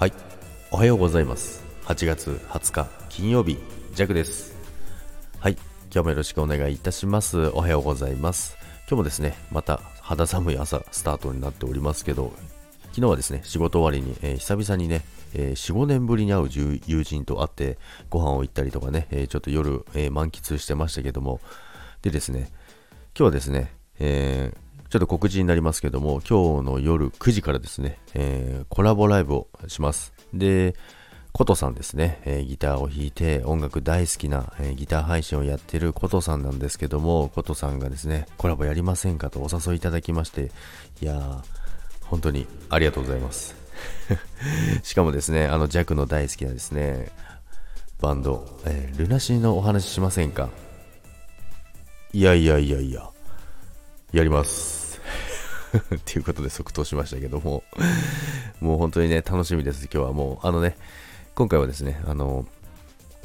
[0.00, 0.14] はい。
[0.70, 1.62] おはようございます。
[1.84, 3.58] 8月20日金曜日
[3.92, 4.56] ジャクです。
[5.38, 5.58] はい。
[5.92, 7.48] 今日もよろしくお願いいたします。
[7.48, 8.56] おはようございます。
[8.88, 12.32] 今日もですねまた肌寒い朝スタートになっておりますけど
[12.92, 15.02] 昨日はですね仕事終わりに、えー、久々にね、
[15.34, 16.48] えー、45年ぶりに会う
[16.86, 17.76] 友人と会って
[18.08, 21.40] ご飯を行ったりとかね、えー、ちょっと夜、え満喫してましたけども。
[22.00, 22.48] でですね
[23.14, 30.12] 今日はですね、えーちょっと告知になりますけども、今日の夜9時からですね、えー、コラボライブをします。
[30.34, 30.74] で、
[31.32, 40.50] ことさんですね、えー、ギターを弾いて音楽大好きな、えー、ギター配信をやってることさんなんですけども、ことさんがですね、コラボやりませんかとお誘いいただきまして、
[41.00, 41.42] いやー、
[42.06, 43.54] 本当にありがとうございます。
[44.82, 47.12] しかもですね、あの、ジャックの大好きなですね、
[48.00, 50.48] バンド、えー、ルナシーのお話ししませんか？
[52.12, 53.08] いやいやいやいや、
[54.12, 55.00] やります。
[55.94, 57.62] っていうことで即答しましたけども
[58.60, 59.84] もう本当にね、楽しみです。
[59.84, 60.76] 今日はもう、あのね、
[61.34, 62.44] 今回はですね、あの、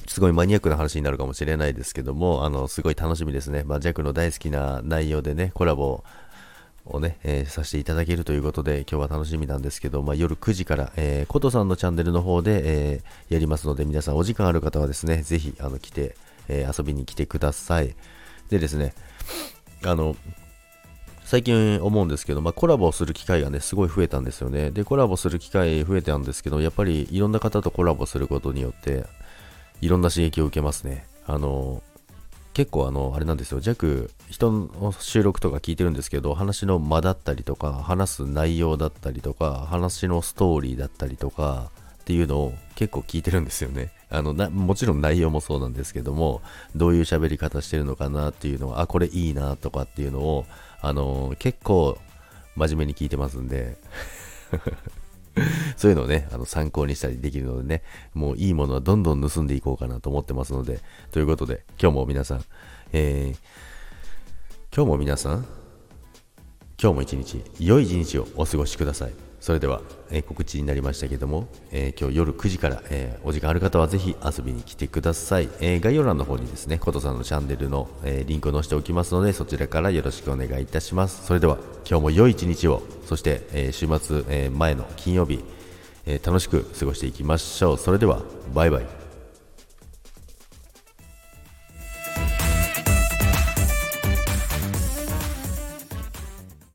[0.08, 3.64] すごいマニアックな話になるかもしれないですけども、あの、すごい楽しみですね。
[3.66, 6.04] まあ、ジャクの大好きな内容でね、コラボ
[6.86, 16.16] をね、えー、させていただけるということで、今日は楽しみなんですけど、まあ、夜9時から、えー、コトさんのチャンネルの方で、えー、やりますので、皆さんお時間ある方はですね、ぜひ、あの、来て、
[16.48, 17.96] えー、遊びに来てください。
[18.50, 18.94] でですね、
[19.84, 20.16] あの、
[21.36, 24.72] 最近思うんですけど、まあ、コラボする機会がね、すごい増えたんですよね。
[24.72, 29.04] で、コラボする機会増えたんですけど、やっぱりいろんな方とコラボすることによって、
[29.82, 31.06] いろんな刺激を受けますね。
[31.28, 31.84] あの、
[32.54, 33.60] 結構あの、あれなんですよ。
[33.60, 41.70] 弱、人の収録とか聞いてるんですけど、話の間だったりとか、話す内容だったりとか、話のストーリーだったりとか、
[42.06, 43.90] っていうのを結構聞いてるんですよね。
[44.12, 46.44] あのなもちろん内容もそうなんですけども、
[46.76, 50.46] どういう喋り方してるのかなっていうのは、あ、これいいなとかっていうのを、
[50.82, 51.98] あのー、結構
[52.56, 53.78] 真面目に聞いてますんで
[55.76, 57.82] そういうのをね、あの参考にしたりできるのでね、
[58.14, 62.46] もういいものはどんどん盗んでいこうかなと思ってますので、ということで、今日も皆さん、
[62.94, 65.46] えー、今日も皆さん、
[66.80, 69.25] 今日も一日、良い一日をお過ごしください。
[69.40, 81.26] それでは、えー、告知になりましたけども、えー、今日夜9時から、えー、お時間ある方はぜひ遊びに来てください、え概要欄の方にですねことさんのチャンネルの、えリンクを載せておきますのでそちらからよろしくお願いいたします。
[81.26, 81.58] それでは
[81.90, 85.44] 今日も良い一日をそして、え週末、え前の金曜日、
[86.06, 87.78] え楽しく過ごしていきましょう。
[87.78, 88.22] それでは
[88.54, 89.05] バイバイ。